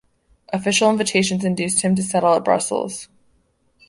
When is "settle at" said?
2.01-2.43